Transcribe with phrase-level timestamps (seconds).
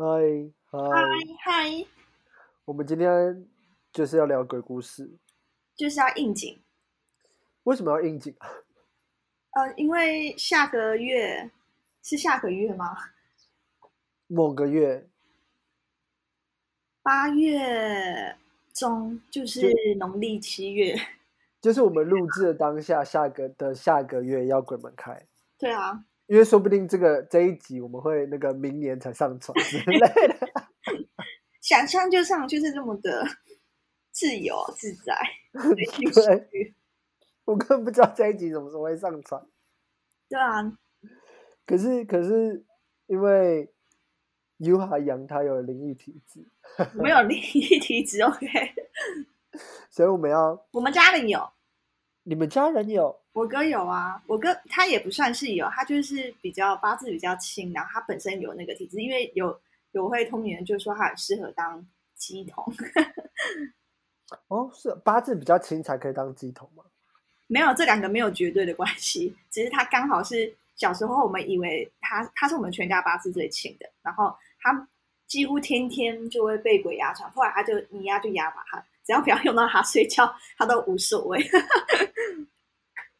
[0.00, 0.04] 嗨
[0.70, 0.78] 嗨，
[1.40, 1.86] 嗨，
[2.66, 3.48] 我们今天
[3.92, 5.18] 就是要聊鬼故事。
[5.74, 6.62] 就是要应景。
[7.64, 8.48] 为什么要应景啊？
[9.54, 11.50] 呃，因为下个月
[12.00, 12.96] 是下个月吗？
[14.28, 15.10] 某个月
[17.02, 18.38] 八月
[18.72, 19.68] 中就是
[19.98, 20.94] 农历七月。
[21.60, 25.26] 就是我们录制的当下，下个的下个月要鬼门开，
[25.58, 30.48] 对啊，因为说不定这个这一集我们会那个明年才上传之类的。
[31.60, 33.26] 想上就上，就是这么的
[34.10, 35.18] 自由自在。
[36.14, 36.74] 对，
[37.44, 39.44] 我根本不知道这一集什么时候会上传。
[40.28, 40.62] 对啊，
[41.66, 42.64] 可是可是
[43.06, 43.72] 因为
[44.58, 46.46] U 哈阳他有灵异体质，
[46.94, 48.46] 没有灵异体质，OK。
[49.90, 51.40] 所以我们要我们家里有，
[52.22, 59.56] 你们家人有我哥有啊，我哥他也不算是有，他就是比较八字比较轻，然后他本身有那个体质，因为有
[59.92, 62.64] 有会通灵人就说他很适合当鸡童，
[64.48, 66.82] 哦，是八字比较轻才可以当鸡头吗？
[67.46, 74.88] 没有这两个没有绝对的关系，只是他刚好是小时候我们以为他他是我们全家八字最轻的，然后他
[75.28, 81.38] 几乎天天就会被鬼压床，后来他就你压就压吧，他只要不要用到他睡觉，他都无所谓。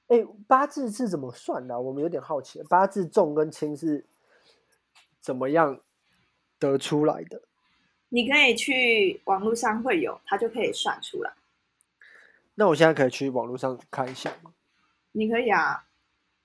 [0.09, 1.78] 哎，八字是怎么算的啊？
[1.78, 4.05] 我们有点好奇，八字重跟轻是
[5.20, 5.81] 怎么样
[6.59, 7.42] 得出来的？
[8.09, 11.33] 你可以去网络上会有，他就可以算出来。
[12.55, 14.53] 那我现在可以去网络上看一下吗？
[15.12, 15.86] 你可以啊，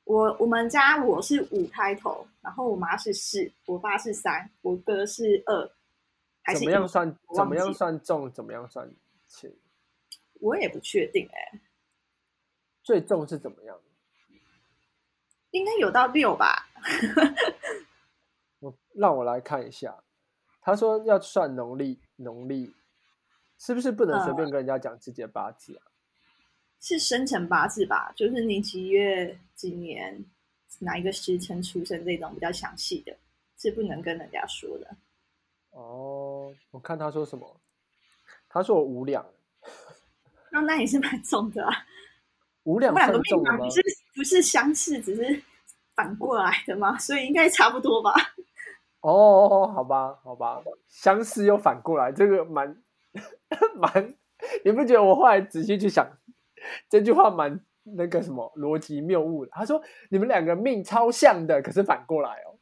[0.04, 5.72] 我我们家我是五开头，然后我妈是四，我爸是三，我哥是二，
[6.42, 7.18] 还是怎么样算？
[7.34, 8.30] 怎么样算重？
[8.30, 8.92] 怎么样算
[9.28, 9.50] 轻？
[10.42, 11.60] 我也不确定哎、
[12.84, 13.80] 最重是怎么样？
[15.52, 16.68] 应该有到六吧？
[18.60, 20.04] 我让我来看一下。
[20.62, 22.74] 他说要算农历，农历
[23.58, 25.84] 是不是不能随便跟人家讲自己的八字啊？
[26.80, 28.12] 是生辰八字吧？
[28.16, 30.26] 就是你几月几年
[30.80, 33.16] 哪一个时辰出生这种比较详细的，
[33.58, 34.96] 是不能跟人家说的。
[35.72, 37.62] 哦，我看他说什么？
[38.50, 39.26] 他说我五两，
[40.52, 41.74] 那那也是蛮重的啊。
[42.64, 43.70] 五两个算重吗命盘不？
[43.70, 43.82] 是
[44.16, 45.42] 不是相似，只是
[45.96, 48.14] 反过来的吗，所以应该差不多吧。
[49.02, 52.82] 哦，好吧，好吧，相似又反过来，这个蛮
[53.76, 54.16] 蛮，
[54.64, 56.08] 你不觉得我后来仔细去想，
[56.90, 59.52] 这句话蛮那个什么逻辑谬误的？
[59.54, 62.56] 他说你们两个命超像的，可是反过来哦。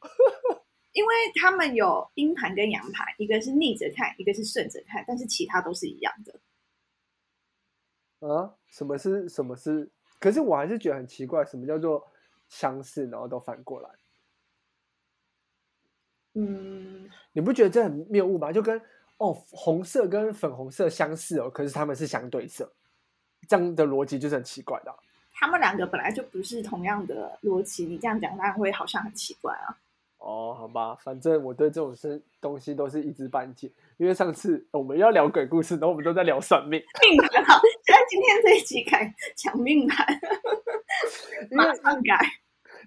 [0.93, 6.33] 因为他们有阴盘跟阳盘，一个是逆着看，一个是顺着看，但是其他都是一样的。
[8.21, 9.89] 啊，什么是什么是？
[10.19, 12.07] 可是我还是觉得很奇怪，什么叫做
[12.47, 13.89] 相似，然后都反过来？
[16.33, 18.51] 嗯，你不觉得这很谬误吗？
[18.51, 18.79] 就跟
[19.17, 22.71] 哦，红色跟粉红色相似哦，可是他们是相对色，
[23.47, 24.97] 这样的逻辑就是很奇怪的啊、
[25.33, 29.75] 他们两个本来就不是同样的逻辑，你这样讲当然会好像很奇怪啊。
[30.19, 33.71] 哦，好吧，反正我对这种事东西都是一知半解。
[33.97, 40.05] 因为上次我们要聊鬼故事，然后我们都在聊算命， 命盘好，现在今天这一集改抢命盘，
[41.51, 42.19] 马上改。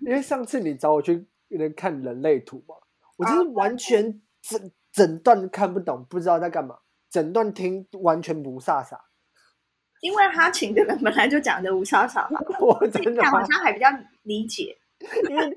[0.03, 2.75] 因为上次你找我去那看人类图嘛，
[3.17, 6.77] 我就是完全整整段看不懂，不知道在干嘛，
[7.09, 8.99] 整段听完全不飒飒。
[10.03, 13.43] 因为他请的人本来就讲的无飒飒嘛， 我好真的好？
[13.49, 13.87] 像还比较
[14.25, 14.77] 理解。
[15.31, 15.57] 因为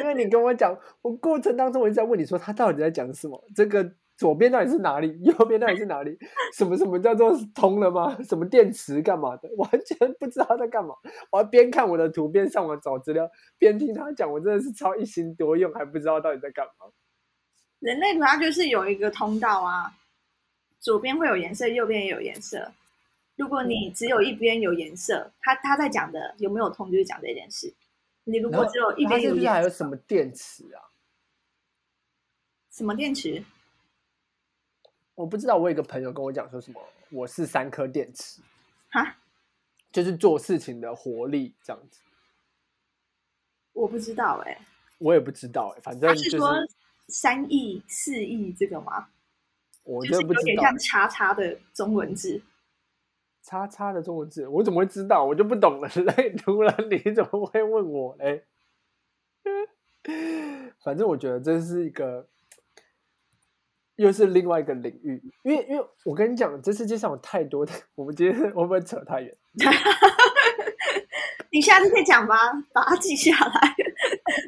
[0.00, 6.16] 因为你跟我讲，我过程当中我一直在问你说他到底在讲什么，这个左边到底是哪里，右边到底是哪里，
[6.56, 8.16] 什么什么叫做通了吗？
[8.22, 10.94] 什么电池干嘛的， 完全不知道他在干嘛。
[11.30, 16.86] 我要边看我的图边上网找资料，边听他讲，我真的是超一心多用，还不知道到底在干嘛。
[17.80, 19.92] 人类图它就是有一个通道啊，
[20.80, 22.72] 左边会有颜色，右边也有颜色。
[23.36, 27.74] 如果你只有一边有颜色，他他在讲的有没有通，就是讲这件事。
[28.22, 30.80] 你如果只有一边有颜是不是还有什么电池啊？
[32.70, 33.44] 什么电池？
[35.14, 36.80] 我不知道，我有一个朋友跟我讲说什么，
[37.10, 38.42] 我是三颗电池，
[38.90, 39.16] 哈，
[39.92, 42.00] 就是做事情的活力这样子。
[43.72, 44.58] 我不知道哎、
[44.98, 46.54] 我也不知道、欸，反正就是他说
[47.08, 49.08] 三亿、四亿这个吗？
[49.84, 50.40] 我就是真的不知道。
[50.40, 52.42] 有点像叉叉的中文字。
[53.42, 55.22] 叉叉的中文字，我怎么会知道？
[55.22, 55.88] 我就不懂了。
[56.16, 58.46] 类突然你怎么会问我嘞？
[60.82, 62.26] 反正我觉得这是一个，
[63.96, 65.22] 又是另外一个领域。
[65.42, 69.36] 因为因为我跟你讲，这世界上有太多的， 我们今天会不会扯太远？
[71.52, 72.36] 你下次可以讲吧，
[72.72, 73.74] 把它记下来。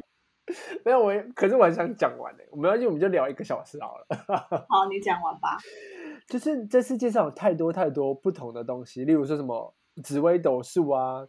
[0.83, 2.39] 没有我，可是我很想讲完呢。
[2.51, 4.05] 我们要就我们就聊一个小时好了。
[4.69, 5.57] 好，你讲完吧。
[6.27, 9.73] 就是这世界上有太多太多不同的东西，例如说什么
[10.03, 11.25] 紫微斗数啊、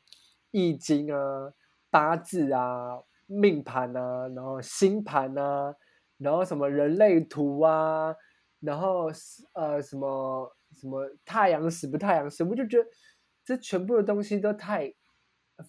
[0.51, 1.53] 易经啊、
[1.91, 5.75] 八字啊、命盘啊，然后星盘啊，
[6.19, 8.15] 然后什么人类图啊，
[8.61, 9.11] 然后
[9.55, 12.89] 呃什么什么太阳死不太阳死，我就觉得
[13.45, 14.95] 这全部的东西都太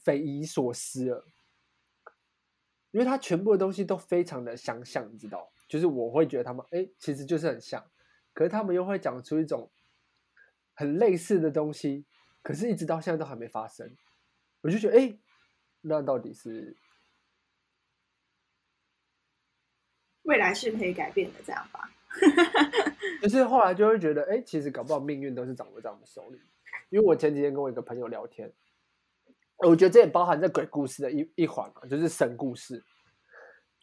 [0.04, 1.26] 匪夷所思了。
[2.92, 5.48] 因为它全部的东西都非常的相像，你知道？
[5.68, 7.86] 就是我会觉得他们，哎，其实就是很像，
[8.34, 9.70] 可是他们又会讲出一种
[10.74, 12.08] 很类似的东西，
[12.42, 13.96] 可是一直到现在都还没发生，
[14.62, 15.20] 我就觉得，哎，
[15.82, 16.76] 那到底是
[20.30, 21.90] 未来是可以改变的，这样吧？
[23.22, 26.40] 就是后来就会觉得，哎，其实搞不好命运都是掌握在我们手里。
[26.92, 28.52] 因为我前几天跟我一个朋友聊天。
[29.68, 32.82] 我觉得这也包含在鬼故事的一一环嘛，就是神故事。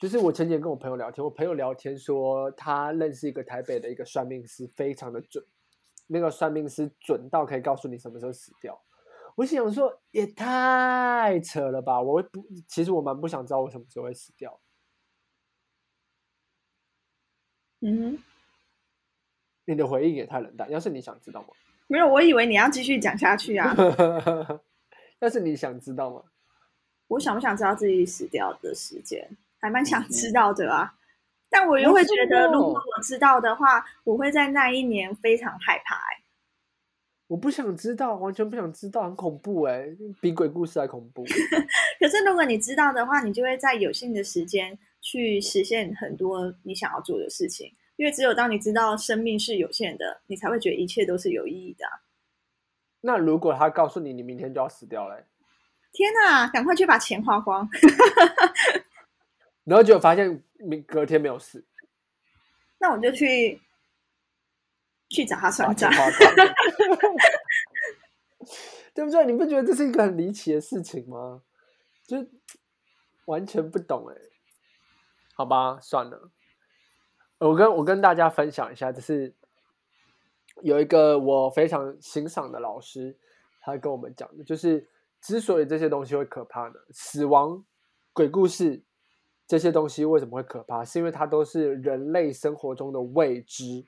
[0.00, 5.44] 就是我前几天跟我朋友聊天，我朋友聊天说他认识一个台北的一个算命师，非常的准。
[6.06, 8.80] 那个算命师准到可以告诉你什么时候死掉。
[9.34, 12.00] 我想说也太扯了吧！
[12.00, 14.58] 我不，其实我蛮不想知道我什么时候会死掉。
[17.88, 18.18] 嗯，
[19.64, 20.68] 你的回应也太冷淡。
[20.70, 21.48] 要是你想知道吗？
[21.86, 23.72] 没有，我以为你要继续讲下去啊。
[25.20, 26.22] 要是你想知道吗？
[27.06, 29.24] 我想不想知道自己死掉的时间？
[29.60, 30.94] 还蛮想知道的啊。
[31.48, 35.94] 但我又会觉得，如果我知道的话，我会在那一年非常害怕。
[35.94, 36.24] 哎，
[37.28, 39.86] 我不想知道，完全不想知道，很恐怖哎，
[40.20, 41.24] 比鬼故事还恐怖。
[42.00, 47.72] 可是如果你知道的话，你就会在有限的时间去实现很多你想要做的事情。
[47.94, 51.86] 因为只有当你知道生命是有限的，你才会觉得一切都是有意义的。
[53.02, 55.24] 那如果他告诉你，你明天就要死掉了，
[55.92, 56.48] 天哪！
[56.48, 57.68] 赶快去把钱花光，
[59.64, 61.64] 然后就发现明隔天没有死，
[62.78, 63.62] 那我就去
[65.08, 65.90] 去找他算账，
[68.92, 69.24] 对不对？
[69.24, 71.42] 你不觉得这是一个很离奇的事情吗？
[72.06, 72.26] 就
[73.24, 74.14] 完全不懂哎，
[75.36, 76.30] 好吧，算了，
[77.38, 79.34] 我跟我跟大家分享一下，就是。
[80.62, 83.14] 有一个我非常欣赏的老师，
[83.60, 84.88] 他跟我们讲的，就是
[85.20, 87.62] 之所以这些东西会可怕呢，死亡、
[88.14, 88.82] 鬼故事
[89.46, 90.82] 这些东西为什么会可怕？
[90.82, 93.84] 是因为它都是人类生活中的未知。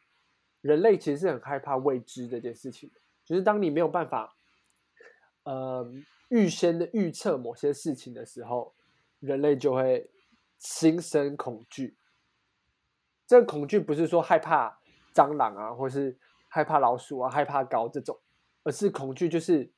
[0.61, 2.91] 人类其实是很害怕未知这件事情，
[3.25, 4.37] 就是当你没有办法，
[5.45, 5.91] 呃，
[6.29, 8.75] 预先的预测某些事情的时候，
[9.21, 10.11] 人类就会
[10.58, 11.96] 心生恐惧。
[13.26, 14.78] 这个恐惧不是说害怕
[15.14, 16.19] 蟑螂啊，或是。
[16.50, 18.19] 害怕老鼠啊，害怕高这种，
[18.62, 19.70] 而是恐惧，就是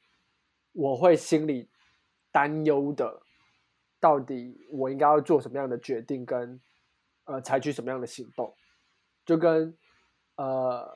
[0.71, 1.69] 我会心里
[2.31, 3.23] 担忧的，
[3.99, 6.61] 到底我应该要做什么样的决定，跟
[7.25, 8.55] 呃采取什么样的行动，
[9.27, 9.77] 就跟
[10.37, 10.89] 呃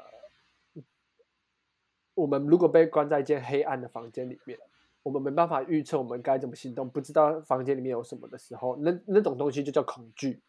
[2.15, 4.57] 我们如果被关在一间黑暗的房间里面，
[5.05, 10.43] 我们没办法预测我们该怎么行动，不知道房间里面有什么的时候，那那种东西就叫恐惧，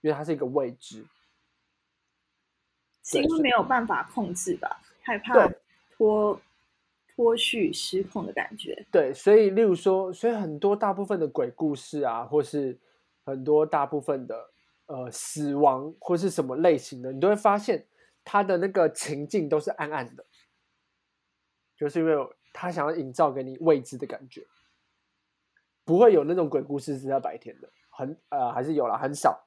[0.00, 1.04] 因为它是一个未知。
[3.02, 5.50] 是因为没有办法控制吧，害怕
[5.96, 6.40] 脱
[7.16, 8.86] 脱序失控的感觉。
[8.92, 12.78] 对，所以例如说，所以很多大部分的鬼故事啊，或是
[13.24, 14.50] 很多大部分的
[14.86, 17.84] 呃死亡或是什么类型的，你都会发现
[18.22, 20.24] 它的那个情境都是暗暗的，
[21.76, 22.14] 就是因为
[22.52, 24.46] 他想要营造给你未知的感觉，
[25.84, 29.44] 不会有那种鬼故事是在白天的，很呃还是有了，很少。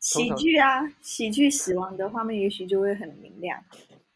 [0.00, 3.62] 喜剧啊，喜剧死亡的画面也许就会很明亮。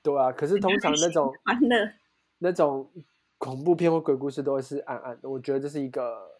[0.00, 1.92] 对啊，可是通常那种欢乐、
[2.38, 2.88] 那种
[3.36, 5.28] 恐怖片或鬼故事都会是暗暗的。
[5.28, 6.38] 我觉得这是一个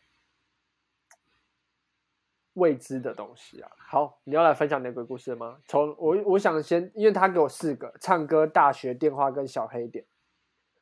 [2.55, 3.71] 未知的东西啊。
[3.77, 5.59] 好，你要来分享你的鬼故事吗？
[5.67, 10.05] 从我我想先，因为他给我四个：唱歌、大学、电话跟小黑点。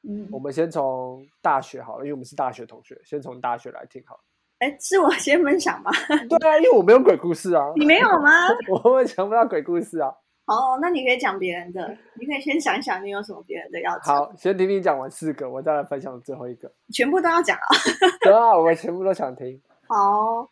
[0.08, 4.20] 嗯，我们先从大学好了，因为我们是大学同学，先从大学来听好了。
[4.58, 5.90] 哎，是我先分享吗。
[6.28, 7.72] 对啊，因为我没有鬼故事啊。
[7.76, 8.48] 你没有吗？
[8.82, 10.12] 我讲不到鬼故事啊。
[10.46, 11.96] 好，那你可以讲别人的。
[12.14, 14.16] 你可以先想一想，你有什么别人的要讲。
[14.16, 16.70] 好，先听你讲完四个，我再来分享最后一个。
[16.92, 17.68] 全部都要讲啊？
[18.20, 19.60] 对啊，我全部都想听。
[19.86, 20.50] 好，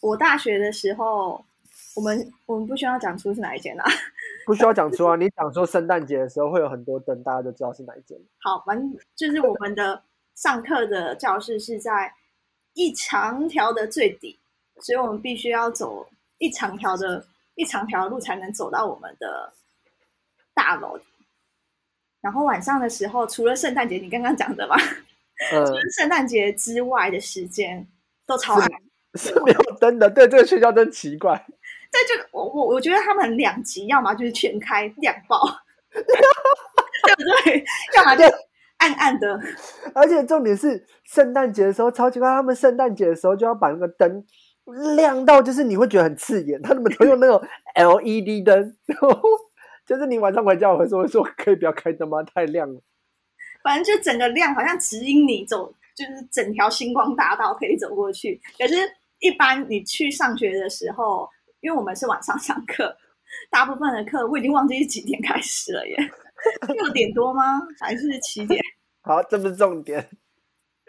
[0.00, 1.44] 我大学的时候，
[1.96, 3.84] 我们我们不需要讲出是哪一间啊？
[4.46, 5.16] 不需要讲出啊。
[5.16, 8.18] 你讲说圣诞节的时候会有很多灯，大家就知道是哪一间。
[8.40, 10.02] 好，反正就是我们的
[10.34, 12.14] 上课的教室是在。
[12.76, 14.36] 一长条的最底，
[14.80, 16.04] 所以我们必须要走
[16.38, 17.24] 一长条的
[17.54, 19.52] 一长条路才能走到我们的
[20.52, 20.98] 大楼。
[22.20, 24.74] 然后晚上的时候，除了圣诞节，你刚刚讲的嘛，
[25.48, 27.86] 除了圣诞节之外的时间
[28.26, 28.68] 都超暗，
[29.14, 30.10] 是没有灯的。
[30.10, 31.46] 对，这个学校真奇怪。
[32.06, 35.40] 这就，我我我觉得他们两极，要么就是全开两爆，
[35.92, 36.02] 对
[37.14, 37.64] 不对？
[37.96, 38.24] 要么就
[38.78, 39.40] 暗暗的。
[39.94, 44.24] 而且重点是圣诞节的时候超奇怪，他们圣诞节的时候就要把那个灯
[44.96, 46.60] 亮到，就是你会觉得很刺眼。
[46.62, 47.40] 他们都用那种
[47.76, 48.76] LED 灯，
[49.86, 52.22] 就是你晚上回家我会说说可以不要开灯吗？
[52.22, 52.80] 太亮了。
[53.62, 58.40] 反正就整个亮，好像指引你走，就是整条星光大道可以走过去。
[58.58, 58.74] 可是，
[59.20, 61.26] 一般你去上学的时候，
[61.64, 62.94] 因为我们是晚上上课，
[63.50, 65.96] 大部分的课我已经忘记是几点开始了耶，
[66.68, 67.60] 六点多吗？
[67.80, 68.62] 还是七点？
[69.02, 70.06] 好，这不是重点，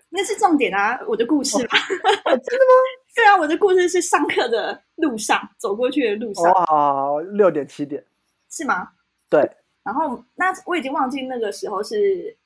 [0.09, 0.99] 那是重点啊！
[1.07, 2.73] 我的故事嘛，真的吗？
[3.15, 6.51] 对啊，我的故事是上课的路上走过去的路上。
[6.51, 8.05] 哇，六点七点
[8.49, 8.89] 是吗？
[9.29, 9.49] 对。
[9.83, 12.37] 然后，那我已经忘记那个时候是。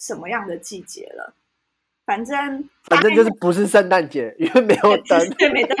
[0.00, 1.32] 什么样的季节了？
[2.04, 5.76] 反正反正就是不是圣诞节，因为没有灯，对，没灯。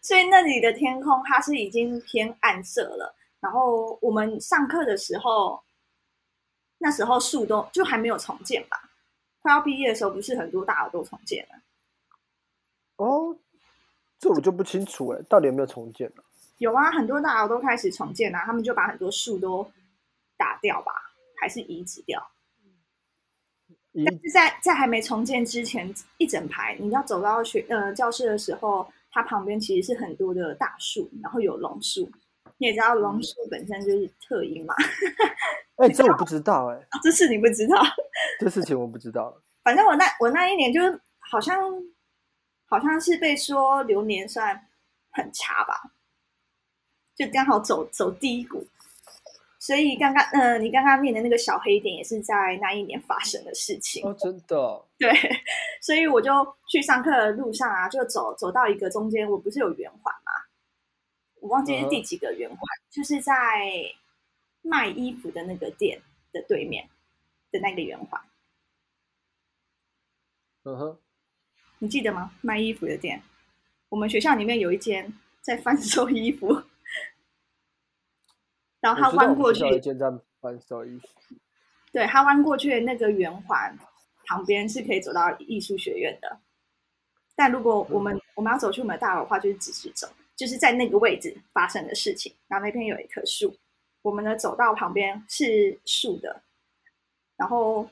[0.00, 3.14] 所以那里的天空它是已经偏暗色了。
[3.40, 5.62] 然后我们上课的时候，
[6.78, 8.90] 那时候树都就还没有重建吧？
[9.40, 11.60] 快要毕业的时候，不是很多大楼都重建了？
[12.96, 13.36] 哦，
[14.18, 16.22] 这我就不清楚哎，到底有没有重建呢？
[16.58, 19.70] 有啊，很多大楼都开始重建了，他们就把很多树都
[20.36, 20.92] 打掉吧，
[21.40, 22.28] 还是移植掉？
[24.04, 32.10] 但是在在还没重建之前，一整排你要走到学呃教室的时候，它旁边其实是很多的大树，然后有榕树。
[32.60, 34.74] 你也知道榕树本身就是特音嘛？
[35.76, 37.80] 哎， 这我不知道哎，这事你不知道？
[38.40, 39.40] 这事情我不知道。
[39.62, 40.80] 反正我那我那一年就
[41.18, 41.56] 好像
[42.66, 44.66] 好像是被说流年算
[45.12, 45.92] 很差吧，
[47.14, 48.66] 就刚好走走低谷。
[49.68, 54.82] 所以刚刚，嗯，你刚刚念的那个小黑点也是在那一年发生的事情哦，真的。
[54.96, 55.12] 对，
[55.82, 56.32] 所以我就
[56.66, 60.32] 去上课的路上啊，就走走到一个中间，我不是有圆环吗？
[61.42, 62.58] 我忘记是第几个圆环，
[62.88, 63.34] 就是在
[64.62, 66.00] 卖衣服的那个店
[66.32, 66.88] 的对面
[67.52, 68.18] 的那个圆环。
[70.64, 70.98] 嗯哼，
[71.80, 72.32] 你记得吗？
[72.40, 73.22] 卖衣服的店，
[73.90, 76.62] 我们学校里面有一间在贩售衣服。
[78.80, 79.64] 然后他弯过去，
[81.92, 83.76] 对他弯过去的那个圆环
[84.26, 86.38] 旁边是可以走到艺术学院的。
[87.34, 92.32] 但如果我们我们要走去我们的大楼的话，就是直直走，就是在那个位置发生的事情。
[92.46, 93.56] 然后那边有一棵树，
[94.02, 96.42] 我们的走道旁边是树的，
[97.36, 97.88] 然后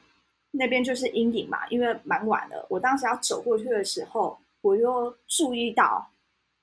[0.51, 2.67] 那边就是阴影嘛，因为蛮晚了。
[2.69, 6.11] 我当时要走过去的时候，我又注意到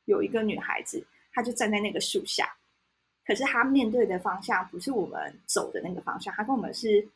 [0.06, 2.54] 有一个女孩子，她就站在那个树下。
[3.26, 7.08] 可是他面对的方向不是我们走的那个方向，他跟我们是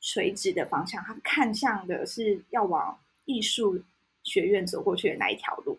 [0.00, 3.80] 垂直的方向，他看向的是要往艺术
[4.24, 5.78] 学院走过去的那一条路。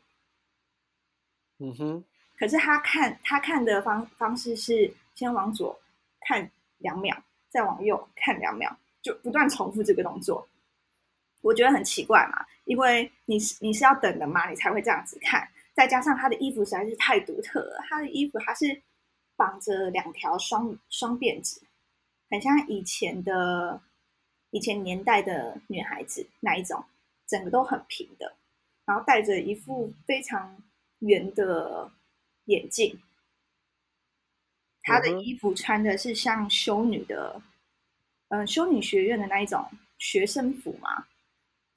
[1.60, 2.04] 嗯哼。
[2.38, 5.78] 可是他看他看的方方式是先往左
[6.22, 10.48] 看两秒，再往右看两秒，就不断重复这个动作。
[11.42, 15.46] 我觉得很奇怪嘛，因为你是你是要等的嘛，你才会这样子看。
[15.74, 18.82] 再加上他的衣服实在是太独特了，他的衣服他是。
[19.36, 21.62] 绑着两条双双辫子，
[22.30, 23.82] 很像以前的
[24.52, 26.84] 以前年代的女孩子那一种，
[27.28, 28.36] 整个都很平的，
[28.86, 30.62] 然后戴着一副非常
[31.00, 31.92] 圆的
[32.46, 33.00] 眼镜。
[34.84, 37.42] 她的衣服穿的是像修女的，
[38.28, 39.66] 嗯，修女学院的那一种
[39.98, 41.08] 学生服嘛，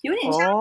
[0.02, 0.52] 有点像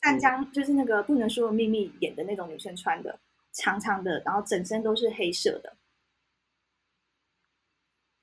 [0.00, 3.18] 淡江，就是那个不能说的秘密演的那种女生穿的。
[3.52, 5.76] 长长的，然后整身都是黑色的，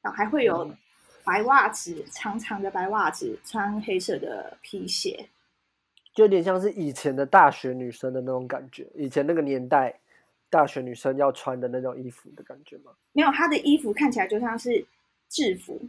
[0.02, 0.72] 然后还会有
[1.24, 5.30] 白袜子，长长的白袜子，穿黑色的皮鞋，
[6.14, 8.88] 就有点像是以前的大学女生的那种感觉。
[8.96, 10.00] 以前那个年代，
[10.50, 12.92] 大学女生要穿的那种衣服的感觉吗？
[13.12, 14.86] 没有，她的衣服看起来就像是
[15.28, 15.82] 制服，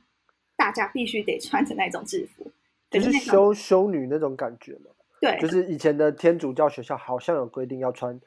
[0.56, 2.50] 大家必须得穿的那种制服，
[2.90, 4.90] 就是修修女那种感觉嘛。
[5.20, 8.18] 对，就是以前的天主教学校好像有规定要穿。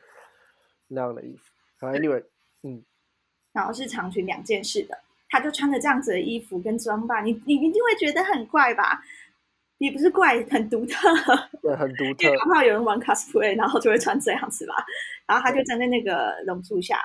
[0.90, 1.54] 那样的衣服
[1.86, 2.24] ，Anyway，
[2.64, 2.84] 嗯，
[3.54, 4.98] 然后是长裙两件式的，
[5.30, 9.02] 他就穿着这样子的衣服跟装扮，你你一定会觉得很怪吧？
[9.78, 11.08] 也不是怪，很独特，
[11.62, 12.30] 对，很独特。
[12.40, 14.74] 刚好有人玩 cosplay，然后就会穿这样子吧。
[15.26, 17.00] 然后他就站在那个榕树下，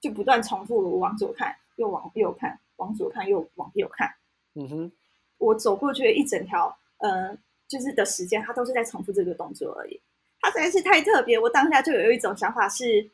[0.00, 4.08] 就不断重复往左看，又往右看，往左看又往右看。
[4.54, 4.92] 嗯哼，
[5.36, 7.36] 我走过去一整条，呃，
[7.68, 10.00] 就是的时间，他都是在重复这个动作而已。
[10.40, 13.10] 他实在是太特别，我当下就有一种想法是，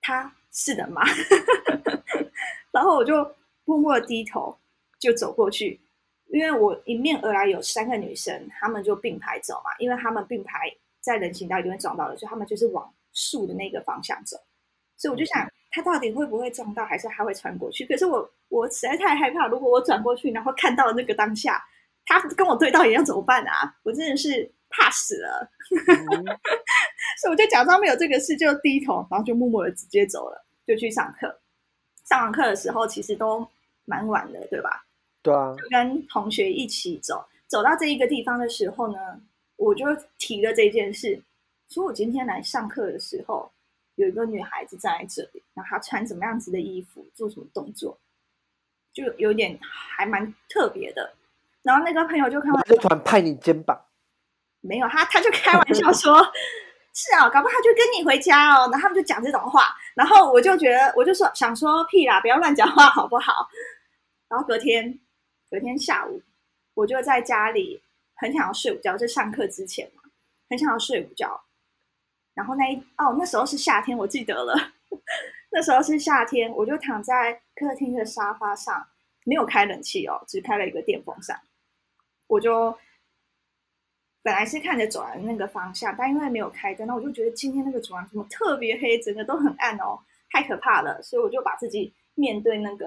[0.00, 1.02] 他是的吗？
[2.72, 3.14] 然后我就
[3.64, 4.56] 默默低头
[4.98, 5.80] 就走过去，
[6.28, 10.60] 因为我迎面而来有三个女生，她们就并排走嘛，因为她们并排
[11.00, 14.36] 在人行道一定会撞到的，所以她们就是往树的那个方向走。
[14.96, 17.84] 所以我就想，他到底会不会撞到，还是他会穿过去？
[17.86, 21.60] 可是我我实在太害怕，如果我转过去，然后看到那个当下，
[22.06, 23.74] 他跟我对到眼要怎么办啊？
[23.82, 25.50] 我真的是怕死了。
[27.20, 31.40] 所以我就假装没有这个事，就低头，然后就默默的直接走了，就去上课。
[32.04, 33.46] 上完课的时候，其实都
[33.84, 34.84] 蛮晚的，对吧？
[35.22, 39.20] 对啊，就跟同学一起走，走到这一个地方的时候呢，
[39.56, 39.86] 我就
[40.18, 41.22] 提了这件事，
[41.68, 43.50] 说我今天来上课的时候，
[43.94, 47.96] 有一个女孩子站在这里，然后她穿什么样子的衣服，做什么动作，
[48.92, 51.14] 就有点还蛮特别的。
[51.62, 53.80] 然后那个朋友就看到，就突然拍你肩膀，
[54.62, 56.20] 没有他，他就开玩笑说
[56.94, 63.46] ：“是啊，搞不好他就跟你回家哦。”然后他们就讲这种话，然后我就觉得，我就说想说屁啦，不要乱讲话好不好？
[64.28, 64.98] 然后隔天。
[65.50, 66.22] 隔天下午，
[66.72, 67.82] 我就在家里
[68.14, 70.02] 很想要睡午觉，在上课之前嘛，
[70.48, 71.42] 很想要睡午觉。
[72.32, 74.54] 然后那一哦，那时候是夏天，我记得了。
[75.52, 78.82] 那时候是夏天，我就躺在客厅的沙发上，
[79.26, 81.38] 没有开冷气哦，只开了一个电风扇。
[82.28, 82.74] 我就
[84.22, 89.98] 本来是看着走廊那个方向，但因为没有开灯，那我就觉得今天那个走廊怎么特别黑，整个都很暗哦，
[90.30, 91.02] 太可怕了。
[91.02, 92.86] 所以我就把自己面对那个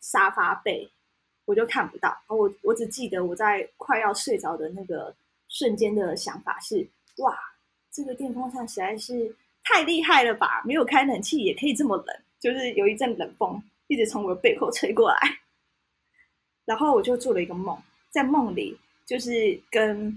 [0.00, 0.90] 沙发背。
[1.44, 5.12] 我就看不到，我我只记得我在快要睡着的那个
[5.48, 6.88] 瞬间的想法是：
[7.18, 7.36] 哇，
[7.90, 10.62] 这个电风扇实在是太厉害了吧！
[10.64, 15.18] 没有开冷气也可以这么冷，就是有一阵冷风一直从我的背后吹过来。
[16.64, 17.76] 然后我就做了一个梦，
[18.08, 20.16] 在梦里就是跟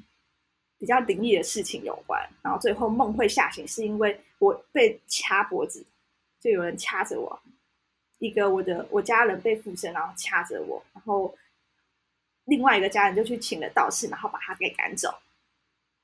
[0.77, 2.21] 比较灵异的事情有关。
[2.41, 5.85] 然后最后梦会吓醒，是因为我被掐脖子，
[6.39, 7.41] 就有人掐着我。
[8.19, 11.35] 一个我的我家人被附身，然后掐着我，然后
[12.45, 15.13] 另外一个家人就去请了道士，然后把他给赶走。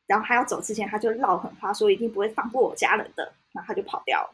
[0.08, 4.34] 然后他要走之前，他就唠狠话，说一定不会放过我家人的，然后他就跑掉了，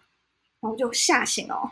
[0.59, 1.71] 然后就吓醒哦。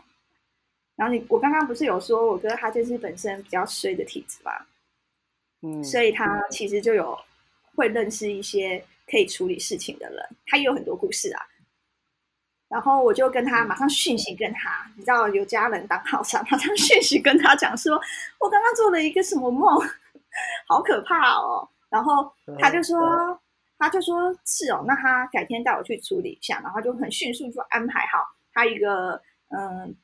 [0.94, 4.52] 然后你我刚刚不是有说我哥他就是本身比较衰的体质嘛，
[5.62, 7.18] 嗯，所以他其实就有
[7.76, 11.42] 会认识一些可以处理事情的人，他也有很多故事啊。
[12.68, 17.94] 然后我就跟他马上讯息跟他，你知道有家人当好上， 马上讯息跟他讲说，
[18.40, 19.78] 我刚刚做了一个什么梦，
[20.66, 21.68] 好可怕哦。
[21.88, 22.98] 然后他就说，
[23.78, 28.18] 他就说是哦，那他改天带我去处理一下，然后就很迅速就安排好
[28.52, 29.96] 他一个嗯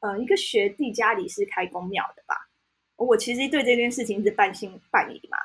[0.00, 2.48] 嗯一个学弟家里是开公庙的吧。
[2.96, 5.36] 我其实对这件事情是半信半疑嘛。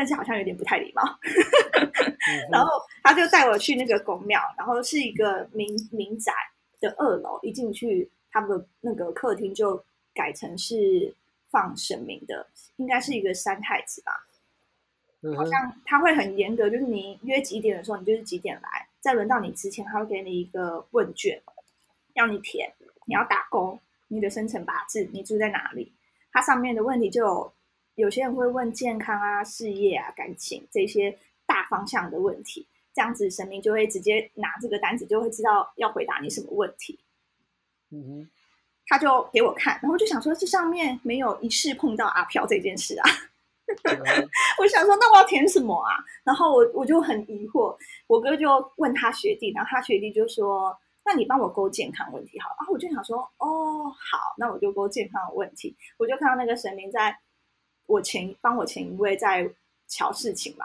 [0.00, 1.02] 但是好像有点不太礼貌，
[2.50, 2.70] 然后
[3.02, 6.32] 他就带我去那个宫庙，然后是一个民民宅
[6.80, 9.84] 的二楼，一进去他们的那个客厅就
[10.14, 11.14] 改成是
[11.50, 14.26] 放神明的，应该是一个三太子吧。
[15.36, 21.38] 好像他会很严格，就是你约几点的时候，你就是几点来，在轮到你之前，他会给你一个问卷，
[22.14, 22.72] 要你填，
[23.04, 25.92] 你要打勾你的生辰八字，你住在哪里，
[26.32, 27.52] 它上面的问题就有。
[28.00, 36.98] 有些人会问健康啊、事业啊、感情这些大方向的问题，这样子神明就会直接拿这个单子，就会知道要回答你什么问题。
[37.90, 38.30] 嗯哼，
[38.86, 43.10] 他就给我看，然后就想说，这上面没有一次碰到阿飘这件事啊。
[44.58, 45.92] 我想说，那我要填什么啊？
[46.24, 57.18] 然后我我就很疑惑，我哥就问他学弟，然后他学弟就说：“那你帮我勾健康问题好。”然后我就想说：“哦，好，那我就勾健康的问题。”我就看到那个神明在。
[57.90, 59.50] 我前帮我前一位在
[59.88, 60.64] 瞧事情嘛，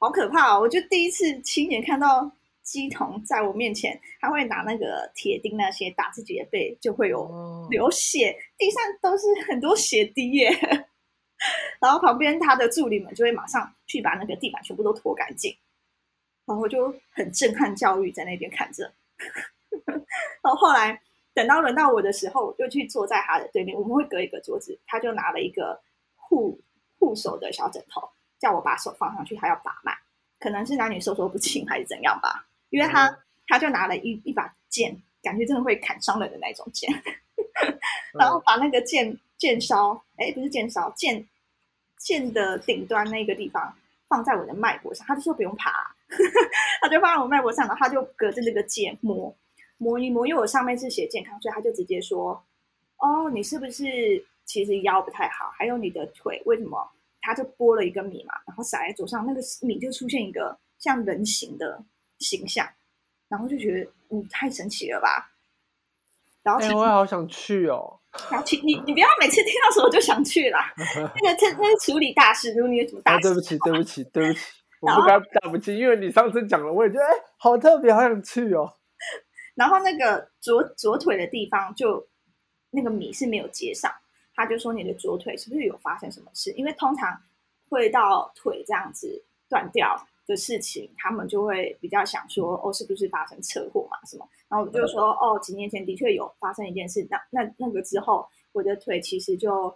[0.00, 0.60] 好可怕哦！
[0.60, 2.28] 我就第一次亲眼看到
[2.64, 10.50] 鸡童在我面前，他会拿那个铁钉那些打自己的背，就会有流血，地上都是很多血滴耶。
[11.80, 15.56] 然后旁边他的助理们就会马上去把那个地板全部都拖干净，
[16.46, 18.92] 然后就很震撼教育在那边看着。
[20.42, 21.00] 然后后来
[21.32, 25.80] 等到轮到我的时候，我就去坐在他的对面，我们会隔一个桌子，他就拿了一个。
[26.28, 26.60] 护
[26.98, 28.08] 护手的小枕头，
[28.38, 29.96] 叫我把手放上去，他要把脉，
[30.40, 32.46] 可能是男女授受不亲还是怎样吧？
[32.70, 36.90] 因为他他就拿了一一把剑，感觉真的会砍伤人的那种剑，
[38.18, 41.24] 然后把那个剑剑梢，哎，不是剑梢，剑
[41.98, 43.72] 剑的顶端那个地方
[44.08, 45.70] 放在我的脉搏上，他就说不用爬，
[46.82, 49.32] 他就放在我脉搏上，然后他就隔着那个剑摸
[49.78, 52.44] 摸一摸，因为我上面是写健康，所以他就直接说，
[52.96, 54.26] 哦，你是不是？
[54.46, 56.78] 其实腰不太好，还有你的腿为什么？
[57.20, 61.84] 他就拨了一个米嘛，然后撒在桌上，那个米就出现一个像人形的
[62.20, 62.66] 形象，
[63.28, 65.32] 然后就觉得嗯太神奇了吧。
[66.44, 67.98] 然后我也好想去哦。
[68.30, 70.72] 然后你你不要每次听到什么就想去啦。
[70.78, 74.40] 那个那那个处理大事，如果你有什么大事，对不起对不起对不起。
[74.80, 78.72] 我不该对不起，因为你上次讲了，我也觉得哎，好特别，好想去哦。
[79.56, 82.06] 然后那个左左腿的地方就
[82.70, 83.90] 那个米是没有接上，
[84.36, 86.52] 他就说你的左腿是不是有发生什么事？
[86.52, 87.20] 因为通常
[87.68, 89.96] 会到腿这样子断掉
[90.26, 93.96] 的事情，他们就会比较想说哦，是不是发生车祸嘛？
[94.04, 94.28] 什么？
[94.48, 99.74] 然后我就说哦，几年前的确有发生一件事，那那那个之后，我的腿其实就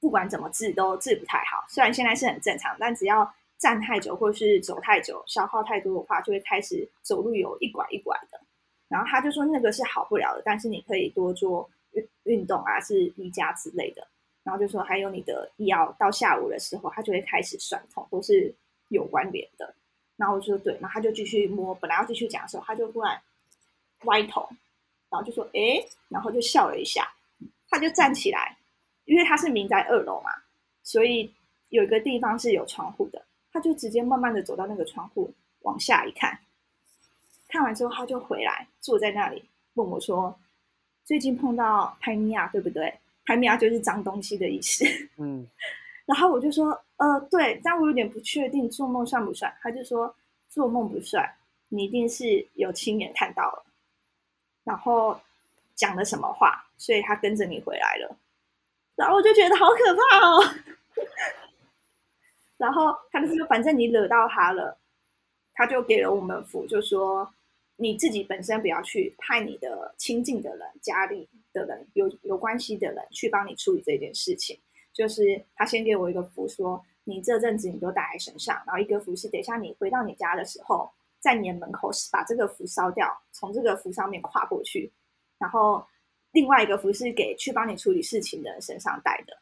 [0.00, 8.40] 不管怎么治都治不太好，虽然现在是很正常，但只要站太久或是走太久，消耗太多的话，就会开始走路有一拐一拐的。
[8.88, 14.06] 然后他就说那个是好不了的，但是你可以多做运运动啊，是瑜伽之类的。
[14.42, 18.54] 然后就说还有你的腰到下午的时候，它就会开始酸痛，都是
[18.88, 19.74] 有关联的。
[20.16, 23.20] 然后我说对，然后他就继续摸，本来要继续讲的时候，他就突然
[24.04, 24.48] 歪头，
[25.08, 27.08] 然后就说哎，然后就笑了一下，
[27.68, 28.56] 他就站起来，
[29.04, 30.30] 因为他是明在二楼嘛，
[30.82, 31.32] 所以
[31.70, 36.38] 有一个地方是有窗户的，他就直接慢慢的走到那个窗户往下一看。
[37.48, 40.38] 看完之后，他就回来坐在那里问我说
[41.04, 42.92] ：“最近碰到拍米亚对不对？
[43.24, 44.84] 拍米亚就是脏东西的意思。
[45.18, 45.46] ”嗯，
[46.06, 50.12] 然后我就说：“呃，对，但我有点不确定做梦算不算。”他就说
[50.50, 51.24] ：“做梦不算，
[51.68, 53.64] 你一定是有亲眼看到了，
[54.64, 55.20] 然后
[55.74, 58.16] 讲了什么话，所以他跟着你回来了。”
[58.96, 60.54] 然后我就觉得好可怕哦。
[62.58, 64.76] 然后他就说：“反正你惹到他了，
[65.54, 67.32] 他就给了我们符，就说。”
[67.76, 74.58] 你自己本身不要去派你的亲近的人、家里的人、有有关系的人去帮你处理这件事情。
[74.92, 84.92] 就是他先给我一个符，说你这阵子你都带在身上，然后一个符是等一下你回到你家的时候，在你的门口把这个符烧掉，从这个符上面跨过去。
[85.38, 85.82] 然后
[86.32, 89.36] 另外一个符是给去帮你处理事情的人身上带的。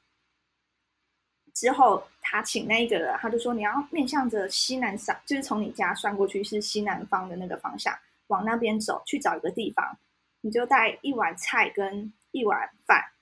[1.52, 7.92] 之后他请那一个人，他就说你要面向着西南上，就是从你家算过去是西南方的那个方向。
[8.30, 9.98] 往那边走，去找一个地方，
[10.40, 13.12] 你就带一碗菜跟一碗饭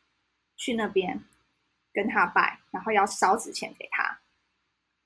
[0.56, 1.20] 去那边
[1.92, 4.20] 跟他拜，然后要烧纸钱给他。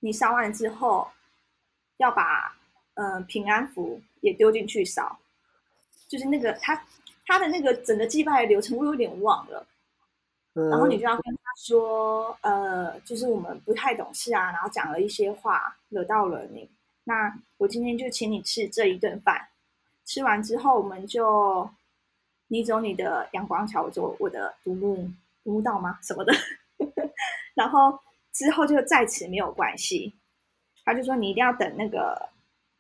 [0.01, 1.11] 你烧完之后，
[1.99, 2.57] 要把
[2.95, 5.19] 嗯平安符也丢进去烧，
[6.09, 6.85] 就是那个他
[7.25, 9.67] 他的那个整个祭拜的流程我有点忘了。
[10.55, 16.69] 然后你就要跟他说，呃，就是我们不太懂事啊，然后讲了一些话惹到了你，
[17.05, 19.49] 那我今天就请你吃这一顿饭。
[20.05, 21.69] 吃完之后，我们就
[22.49, 25.11] 你走你的阳光桥，我走我的独木
[25.45, 25.99] 独木道吗？
[26.03, 26.33] 什么的？
[27.55, 27.99] 然后
[28.33, 30.15] 之后就在此没有关系。
[30.85, 32.29] 他就说你一定要等那个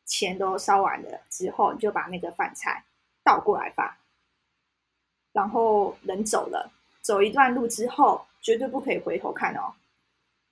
[0.06, 2.84] 钱都烧完了之后，你就把那个饭菜
[3.22, 3.98] 倒过来吧。
[5.32, 9.72] 然后人走了，走一段路之后，绝对不可以回头看哦。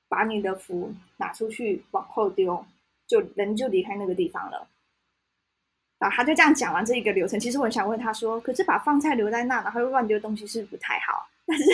[0.09, 2.65] 把你的符拿出去往后丢，
[3.07, 4.67] 就人就离开那个地方了。
[6.01, 7.39] 然后他就这样讲完这一个流程。
[7.39, 11.65] 其实我很想问他说：“可是把饭菜留在那，然后又乱丢东西，是不太好。”但是，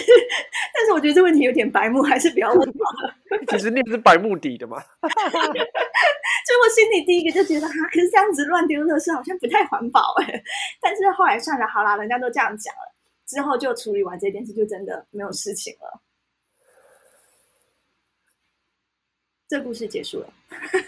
[0.75, 3.15] 但是我觉得这问题有点白目，还是不要问好了。
[3.49, 4.83] 其实那是白目底的嘛。
[5.01, 10.43] 所以我心里第一个就觉得，哈，可是这样子乱丢垃圾好像不太环保哎。
[10.83, 12.95] 但是后来算了，好啦，人家都这样讲了，
[13.27, 16.01] 之后就处理完这件事，就真的没有事情了。
[19.47, 20.33] 这故事结束了。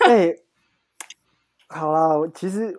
[0.01, 0.37] 哎，
[1.68, 2.77] 好啦，其实。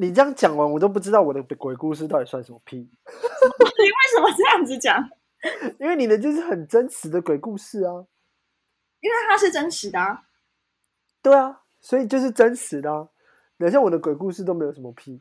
[0.00, 2.78] 你这样讲完，我都不知道我的鬼故事到底算什么屁。
[2.78, 4.98] 你为什么这样子讲？
[5.78, 8.06] 因为你的就是很真实的鬼故事啊。
[9.00, 10.22] 因为它是真实的啊。
[11.20, 13.10] 对啊，所以就是真实的啊。
[13.58, 15.20] 等下我的鬼故事都没有什么屁。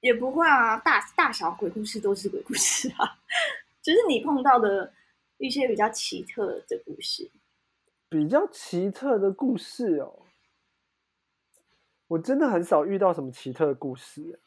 [0.00, 3.18] 也不会啊，大大小鬼故事都是鬼故事啊。
[3.82, 4.90] 就是你碰到的
[5.36, 7.30] 一些比较奇特的故事。
[8.08, 10.22] 比较奇特的故事哦。
[12.08, 14.40] 我真的很少遇到什么奇特的故事，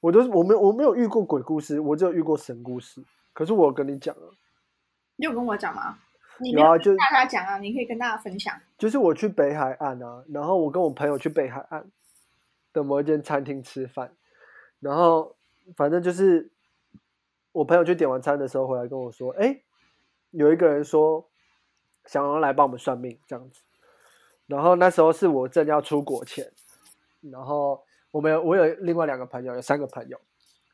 [0.00, 3.04] 我都我没我没有遇过鬼故事，我只有遇过神故事。
[3.32, 4.30] 可是我跟你讲啊，
[5.16, 5.98] 你有跟我讲吗？
[6.42, 8.58] 有啊，就大家讲啊，你可以跟大家分享。
[8.78, 11.90] 就是我去北海岸啊，然后我跟我朋友去北海岸
[12.72, 14.14] 的某一间餐厅吃饭，
[14.78, 15.36] 然后
[15.76, 16.50] 反正就是
[17.52, 19.60] 我朋友去点完餐的时候回来跟我说，哎，
[20.30, 21.28] 有一个人说
[22.06, 23.60] 想要来帮我们算命这样子。
[24.50, 26.52] 然后那时候是我正要出国前，
[27.20, 30.20] 然后我们我有另外两个朋友，有三个朋友，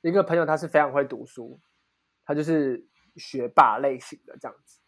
[0.00, 1.60] 一个朋友他是非常会读书，
[2.24, 2.82] 他就是
[3.16, 4.78] 学霸类型的这样子，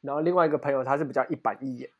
[0.00, 1.90] 然后另外一个朋友他是比较一板一眼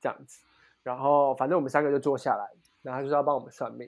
[0.00, 0.40] 这样子，
[0.82, 2.48] 然后反正我们三个就坐下来，
[2.80, 3.86] 然后他就说要帮我们算命，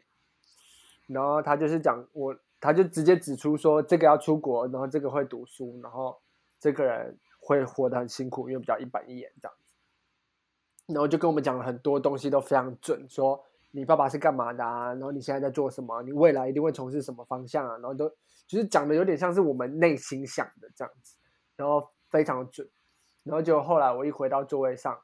[1.06, 6.20] 然后他就是讲我，他就直接指出说这个要出国，然后这个会读书，然后
[6.60, 9.57] 这个人会活得很辛苦，因为比较一板一眼这样。
[10.88, 18.08] 然后就跟我们讲了很多东西，都非常准，说你爸爸是干嘛的啊，然后你现在在做什么，你未来一定会从事什么方向啊，然后都
[18.46, 21.16] 就是讲的有点像是我们内心想的这样子，
[21.56, 22.66] 然后非常准。
[23.22, 24.98] 然后就后来我一回到座位上，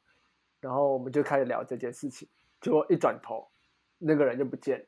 [0.61, 2.27] 然后我们就开始聊这件事情，
[2.63, 3.47] 结果一转头，
[3.99, 4.87] 那个人就不见了。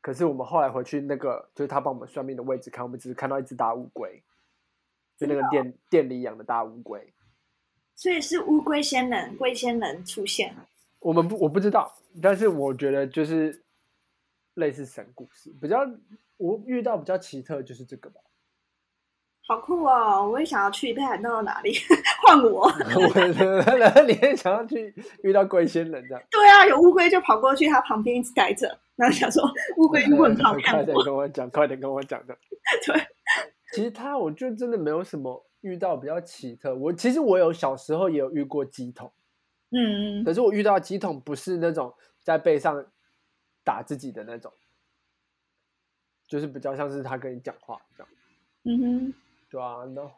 [0.00, 4.24] 可是我们后来回去，那个就是他帮我们算命的位置看，我们只是看到一只大乌龟，
[5.16, 7.14] 就那个店店里养的大乌龟。
[8.00, 10.66] 所以是乌龟仙人，龟仙人出现了。
[11.00, 13.62] 我们不，我不知道，但是我觉得就是
[14.54, 15.80] 类似神故事，比较
[16.38, 18.22] 我遇到比较奇特就是这个吧。
[19.46, 20.26] 好酷哦！
[20.30, 21.74] 我也想要去，被喊到哪里？
[22.24, 22.62] 换我。
[22.62, 26.22] 我，你也想要去遇到龟仙人这样？
[26.32, 29.42] 对啊，有乌龟就跑过去，它旁边一直待着，然后想说
[29.76, 30.76] 乌龟很好看。
[30.76, 32.34] 快点跟我讲，快点跟我讲的。
[32.86, 33.06] 对，
[33.74, 35.44] 其实他，我就真的没有什么。
[35.60, 39.12] 遇到比较奇特，我其实我有小时候也有遇过鸡桶，
[39.70, 42.86] 嗯，可是我遇到鸡桶不是那种在背上
[43.64, 44.52] 打自己的那种，
[46.26, 48.12] 就是比较像是他跟你讲话这样，
[48.64, 49.14] 嗯哼，
[49.50, 50.10] 对啊，那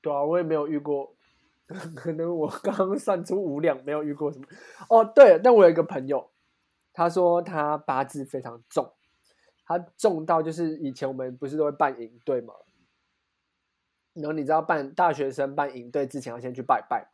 [0.00, 1.14] 对啊，我也没有遇过，
[1.96, 4.46] 可能我刚刚算出五两，没有遇过什么。
[4.88, 6.30] 哦，对，但我有一个朋友，
[6.92, 8.92] 他说他八字非常重，
[9.64, 12.54] 他重到就是以前我们不是都会办营队吗？
[14.18, 17.08] 然后你知道办大学生办营队之前要先去拜拜，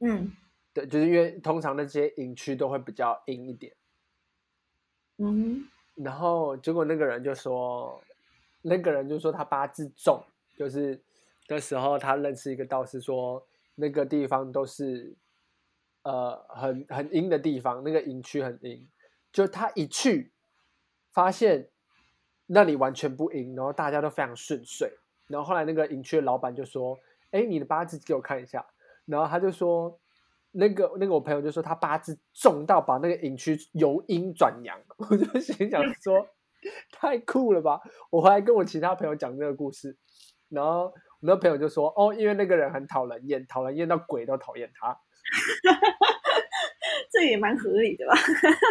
[0.00, 0.32] 嗯，
[0.72, 3.74] 对，就是因为通常那些营区都会比较阴一点，
[5.18, 8.00] 嗯，然后结果那个人就说，
[8.62, 10.22] 那个人就说他八字重，
[10.56, 11.00] 就是
[11.48, 15.14] 那时候他认识一个道士，说那个地方都是
[16.02, 18.88] 呃很很阴的地方，那个营区很阴，
[19.32, 20.32] 就他一去
[21.12, 21.68] 发现
[22.46, 24.92] 那里完全不阴，然后大家都非常顺遂。
[25.28, 26.98] 然后后来那个营区的老板就说
[27.30, 28.64] ：“哎，你的八字给我看一下。”
[29.06, 29.98] 然后他就说
[30.52, 36.26] ：“那个那个我朋友就说他八字重到把那个营区由阴转阳。”我就心想说
[36.90, 39.96] ：“太酷了吧！”我回来跟我其他朋友讲这个故事，
[40.48, 44.98] 然后我那朋友就说：“哦，因为那个人很讨人厌，讨人厌到鬼都讨厌他。
[47.10, 48.14] ”这也蛮合理的吧？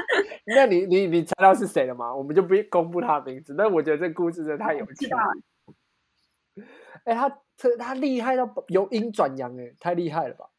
[0.56, 2.14] 那你你你猜到是谁了吗？
[2.16, 3.56] 我们就不公布他的名字。
[3.58, 5.18] 但我觉得这故事真的太有趣了。
[7.06, 10.50] 哎，他他他厉害到由阴转阳，哎，太厉害了吧！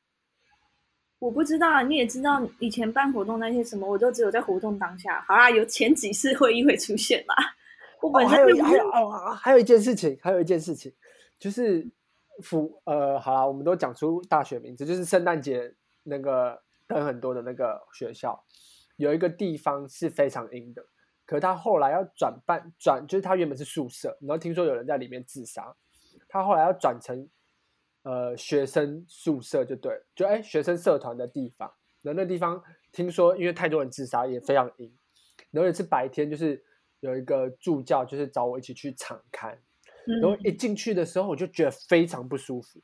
[1.19, 5.21] 我不知道，你也知道，以前办活动那些什么，我都只有在活动当下。
[5.27, 7.35] 好啦，有前几次会议会出现啦。
[8.01, 10.93] 我本身还有还有哦，还有一件事情，还有一件事情，
[11.39, 11.85] 就是
[12.45, 15.75] 福呃，好啦，我们都讲出大学名字，就是圣诞节
[16.05, 18.41] 那个人很多的那个学校，
[18.97, 20.85] 有一个地方是非常阴的，
[21.27, 25.75] 可是他后来要转办转，就是他原本是宿舍，然后听说有人在里面自杀。
[26.29, 27.29] 他后来要转成，
[28.03, 31.73] 呃，学生宿舍就对，就哎，学生社团的地方。
[32.03, 32.63] 然后那地方
[32.93, 34.95] 听说，因为太多人自杀，也非常阴。
[35.51, 36.63] 然后也是白天，就是
[37.01, 39.59] 有一个助教，就是找我一起去敞看。
[40.21, 42.81] 然后一进去的时候，我就觉得非常不舒服。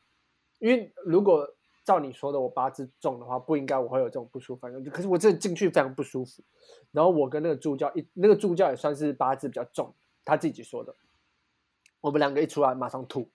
[0.58, 1.46] 因为如果
[1.84, 4.84] 照你说的，我八字重的话，不应该我会有这种不舒服反应。
[4.90, 6.42] 可是我真的进去非常不舒服。
[6.90, 10.94] 然后我跟那个助教一，那个助教也算是八字比较重，他自己说的。
[12.04, 13.26] 我们两个一出来，马上吐。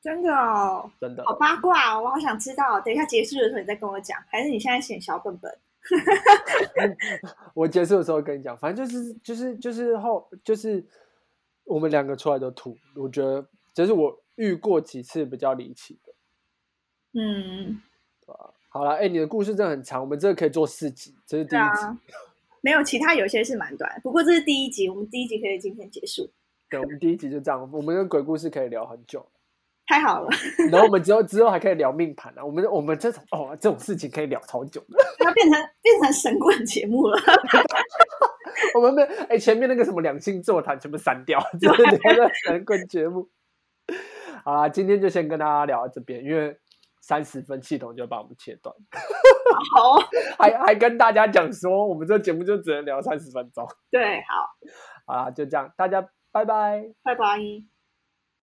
[0.00, 2.80] 真的哦，真的好八卦哦，我好想知道。
[2.80, 5.52] 等一下结束的时候你再跟我讲，还是你现在写小本本？
[7.54, 10.84] 我结束的时候跟你讲，反正就是就是就是后就是
[11.64, 12.78] 我们两个出来都吐。
[12.94, 16.12] 我觉得这是我遇过几次比较离奇的。
[17.20, 17.82] 嗯，
[18.68, 22.14] 好了，哎，你的故事真的很长，我们这个可以做四集，这是第一集。
[22.60, 26.30] 没有，其他有些是蛮短，不过这是第一集，我们第一集可以今天结束。
[26.74, 29.24] 对，我们第一集就这样，我们的鬼故事可以聊很久。
[29.86, 30.28] 太好了，
[30.72, 37.18] 然后我们之后之后还可以聊命盘啊，我们我们这种哦这种事情可以聊超久的，要变成变成神棍节目了。
[38.74, 43.28] 我们没哎前面那个什么两性座谈全部删掉，就是聊的神棍节目。
[44.42, 46.58] 好啦，今天就先跟大家聊到这边，因为
[47.02, 48.74] 三十分系统就把我们切断。
[49.76, 49.98] 好，
[50.42, 53.66] 还还跟大家讲说，我们这节目就只能聊三十分钟。
[53.90, 57.73] 对，好，好啦，就这样，大家拜拜，拜拜。